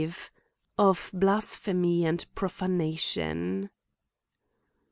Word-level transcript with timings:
V 0.03 0.15
Of 0.79 1.11
Blasphemy 1.13 2.07
and 2.07 2.25
Frofanation. 2.35 3.69